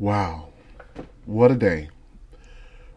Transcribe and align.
Wow. 0.00 0.48
What 1.26 1.50
a 1.50 1.54
day. 1.54 1.90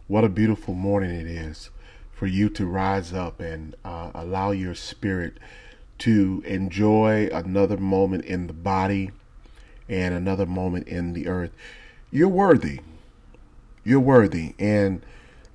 What 0.07 0.23
a 0.23 0.29
beautiful 0.29 0.73
morning 0.73 1.11
it 1.11 1.27
is 1.27 1.69
for 2.13 2.27
you 2.27 2.47
to 2.51 2.65
rise 2.65 3.11
up 3.11 3.41
and 3.41 3.75
uh, 3.83 4.11
allow 4.15 4.51
your 4.51 4.73
spirit 4.73 5.37
to 5.97 6.41
enjoy 6.47 7.27
another 7.33 7.75
moment 7.75 8.23
in 8.23 8.47
the 8.47 8.53
body 8.53 9.11
and 9.89 10.15
another 10.15 10.45
moment 10.45 10.87
in 10.87 11.11
the 11.11 11.27
earth. 11.27 11.51
You're 12.09 12.29
worthy. 12.29 12.79
You're 13.83 13.99
worthy. 13.99 14.55
And 14.57 15.05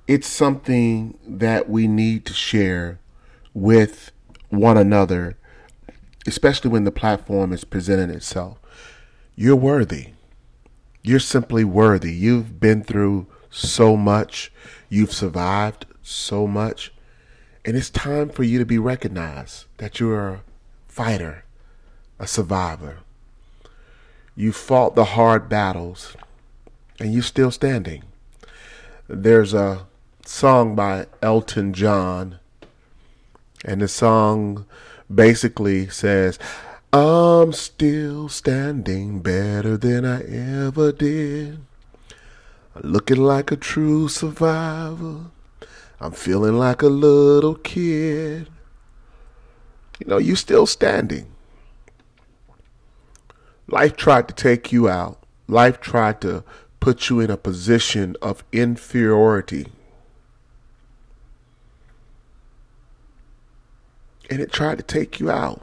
it's 0.07 0.27
something 0.27 1.17
that 1.25 1.67
we 1.67 1.87
need 1.87 2.27
to 2.27 2.33
share 2.33 2.99
with 3.55 4.11
one 4.49 4.77
another, 4.77 5.35
especially 6.27 6.69
when 6.69 6.83
the 6.83 6.91
platform 6.91 7.51
is 7.51 7.63
presenting 7.63 8.11
itself. 8.11 8.59
You're 9.35 9.55
worthy. 9.55 10.09
You're 11.01 11.19
simply 11.19 11.63
worthy. 11.63 12.13
You've 12.13 12.59
been 12.59 12.83
through 12.83 13.27
so 13.49 13.95
much. 13.95 14.51
You've 14.89 15.13
survived 15.13 15.85
so 16.03 16.47
much. 16.47 16.91
And 17.65 17.77
it's 17.77 17.89
time 17.89 18.29
for 18.29 18.43
you 18.43 18.59
to 18.59 18.65
be 18.65 18.77
recognized 18.77 19.65
that 19.77 19.99
you're 19.99 20.27
a 20.27 20.41
fighter, 20.87 21.43
a 22.17 22.27
survivor. 22.27 22.99
You 24.35 24.51
fought 24.51 24.95
the 24.95 25.05
hard 25.05 25.49
battles 25.49 26.15
and 26.99 27.13
you're 27.13 27.23
still 27.23 27.51
standing. 27.51 28.03
There's 29.07 29.53
a 29.53 29.87
song 30.25 30.75
by 30.75 31.07
Elton 31.21 31.73
John, 31.73 32.39
and 33.65 33.81
the 33.81 33.87
song 33.87 34.65
basically 35.13 35.87
says, 35.87 36.37
I'm 36.91 37.53
still 37.53 38.29
standing 38.29 39.19
better 39.19 39.77
than 39.77 40.05
I 40.05 40.23
ever 40.23 40.91
did. 40.91 41.59
Looking 42.81 43.17
like 43.17 43.51
a 43.51 43.57
true 43.57 44.07
survivor. 44.07 45.25
I'm 45.99 46.13
feeling 46.13 46.57
like 46.57 46.81
a 46.81 46.87
little 46.87 47.53
kid. 47.53 48.49
You 49.99 50.07
know, 50.07 50.17
you 50.17 50.35
still 50.35 50.65
standing. 50.65 51.27
Life 53.67 53.95
tried 53.95 54.27
to 54.29 54.33
take 54.33 54.71
you 54.71 54.89
out. 54.89 55.21
Life 55.47 55.79
tried 55.79 56.21
to 56.21 56.43
put 56.79 57.09
you 57.09 57.19
in 57.19 57.29
a 57.29 57.37
position 57.37 58.15
of 58.19 58.43
inferiority. 58.51 59.67
And 64.27 64.41
it 64.41 64.51
tried 64.51 64.77
to 64.79 64.83
take 64.83 65.19
you 65.19 65.29
out. 65.29 65.61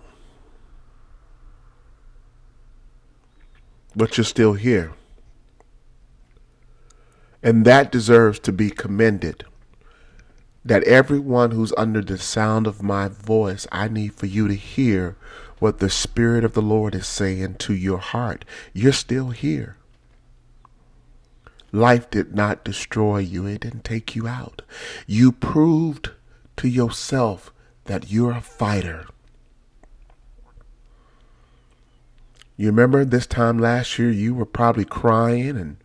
But 3.97 4.19
you're 4.19 4.25
still 4.25 4.52
here. 4.52 4.92
And 7.42 7.64
that 7.64 7.91
deserves 7.91 8.38
to 8.41 8.53
be 8.53 8.70
commended. 8.70 9.44
That 10.64 10.84
everyone 10.84 11.53
who's 11.53 11.72
under 11.78 12.03
the 12.03 12.19
sound 12.19 12.66
of 12.66 12.83
my 12.83 13.08
voice, 13.08 13.66
I 13.72 13.88
need 13.88 14.14
for 14.14 14.27
you 14.27 14.48
to 14.48 14.55
hear 14.55 15.16
what 15.58 15.78
the 15.78 15.88
Spirit 15.88 16.44
of 16.44 16.53
the 16.53 16.62
Lord 16.62 16.94
is 16.94 17.06
saying 17.06 17.55
to 17.55 17.75
your 17.75 17.98
heart. 17.98 18.44
You're 18.75 18.92
still 18.92 19.30
here. 19.30 19.77
Life 21.72 22.10
did 22.10 22.34
not 22.34 22.64
destroy 22.64 23.19
you, 23.19 23.47
it 23.47 23.60
didn't 23.60 23.84
take 23.84 24.14
you 24.14 24.28
out. 24.28 24.62
You 25.06 25.33
proved 25.33 26.10
to 26.58 26.69
yourself 26.69 27.53
that 27.84 28.10
you're 28.10 28.33
a 28.33 28.41
fighter. 28.41 29.06
You 32.56 32.68
remember 32.68 33.04
this 33.04 33.26
time 33.26 33.58
last 33.58 33.98
year, 33.98 34.10
you 34.10 34.34
were 34.34 34.46
probably 34.46 34.86
crying 34.86 35.56
and 35.56 35.76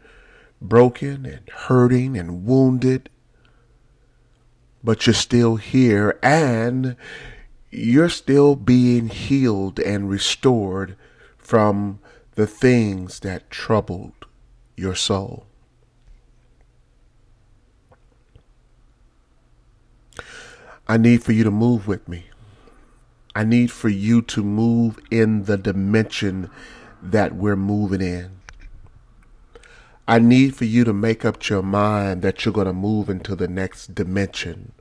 broken 0.61 1.25
and 1.25 1.49
hurting 1.49 2.17
and 2.17 2.45
wounded, 2.45 3.09
but 4.83 5.05
you're 5.05 5.13
still 5.13 5.57
here 5.57 6.17
and 6.23 6.95
you're 7.71 8.09
still 8.09 8.55
being 8.55 9.09
healed 9.09 9.79
and 9.79 10.09
restored 10.09 10.95
from 11.37 11.99
the 12.35 12.47
things 12.47 13.19
that 13.19 13.49
troubled 13.49 14.25
your 14.77 14.95
soul. 14.95 15.45
I 20.87 20.97
need 20.97 21.23
for 21.23 21.31
you 21.31 21.43
to 21.43 21.51
move 21.51 21.87
with 21.87 22.07
me. 22.07 22.30
I 23.33 23.43
need 23.45 23.71
for 23.71 23.89
you 23.89 24.21
to 24.23 24.43
move 24.43 24.99
in 25.09 25.43
the 25.43 25.57
dimension 25.57 26.49
that 27.01 27.33
we're 27.33 27.55
moving 27.55 28.01
in. 28.01 28.31
I 30.07 30.19
need 30.19 30.55
for 30.55 30.65
you 30.65 30.83
to 30.83 30.93
make 30.93 31.23
up 31.23 31.47
your 31.47 31.63
mind 31.63 32.21
that 32.21 32.43
you're 32.43 32.53
going 32.53 32.67
to 32.67 32.73
move 32.73 33.09
into 33.09 33.35
the 33.35 33.47
next 33.47 33.95
dimension. 33.95 34.73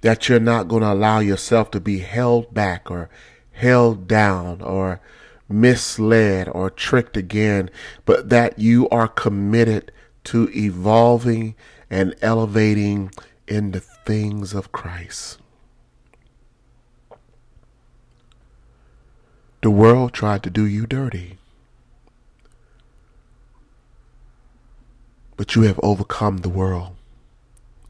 That 0.00 0.28
you're 0.28 0.40
not 0.40 0.68
going 0.68 0.82
to 0.82 0.92
allow 0.92 1.18
yourself 1.18 1.70
to 1.72 1.80
be 1.80 1.98
held 1.98 2.54
back 2.54 2.90
or 2.90 3.10
held 3.52 4.08
down 4.08 4.62
or 4.62 5.00
misled 5.48 6.48
or 6.48 6.70
tricked 6.70 7.16
again, 7.18 7.68
but 8.06 8.30
that 8.30 8.58
you 8.58 8.88
are 8.88 9.08
committed 9.08 9.92
to 10.24 10.48
evolving 10.56 11.54
and 11.90 12.14
elevating 12.22 13.10
in 13.46 13.72
the 13.72 13.80
things 13.80 14.54
of 14.54 14.72
Christ. 14.72 15.38
The 19.62 19.70
world 19.70 20.12
tried 20.12 20.42
to 20.42 20.50
do 20.50 20.66
you 20.66 20.86
dirty. 20.86 21.38
But 25.36 25.54
you 25.54 25.62
have 25.62 25.78
overcome 25.84 26.38
the 26.38 26.48
world. 26.48 26.96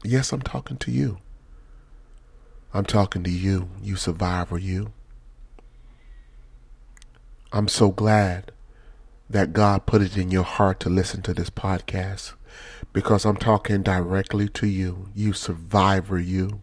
Yes, 0.03 0.31
I'm 0.31 0.43
talking 0.43 0.77
to 0.77 0.91
you. 0.91 1.17
I'm 2.75 2.85
talking 2.85 3.23
to 3.23 3.29
you, 3.31 3.69
you 3.81 3.95
survivor, 3.95 4.59
you. 4.59 4.93
I'm 7.51 7.67
so 7.67 7.89
glad 7.89 8.51
that 9.27 9.53
God 9.53 9.87
put 9.87 10.03
it 10.03 10.15
in 10.15 10.29
your 10.29 10.43
heart 10.43 10.79
to 10.81 10.89
listen 10.89 11.23
to 11.23 11.33
this 11.33 11.49
podcast 11.49 12.33
because 12.93 13.25
I'm 13.25 13.37
talking 13.37 13.81
directly 13.81 14.47
to 14.49 14.67
you, 14.67 15.09
you 15.15 15.33
survivor, 15.33 16.19
you. 16.19 16.61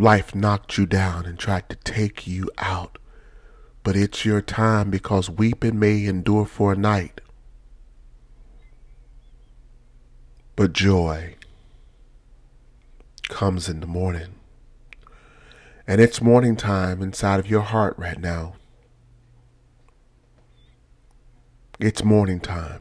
Life 0.00 0.34
knocked 0.34 0.78
you 0.78 0.86
down 0.86 1.26
and 1.26 1.38
tried 1.38 1.68
to 1.68 1.76
take 1.76 2.26
you 2.26 2.50
out, 2.56 2.96
but 3.82 3.96
it's 3.96 4.24
your 4.24 4.40
time 4.40 4.88
because 4.90 5.28
weeping 5.28 5.78
may 5.78 6.06
endure 6.06 6.46
for 6.46 6.72
a 6.72 6.76
night, 6.76 7.20
but 10.56 10.72
joy 10.72 11.34
comes 13.28 13.68
in 13.68 13.80
the 13.80 13.86
morning. 13.86 14.36
And 15.86 16.00
it's 16.00 16.22
morning 16.22 16.56
time 16.56 17.02
inside 17.02 17.38
of 17.38 17.50
your 17.50 17.60
heart 17.60 17.94
right 17.98 18.18
now. 18.18 18.54
It's 21.78 22.02
morning 22.02 22.40
time. 22.40 22.80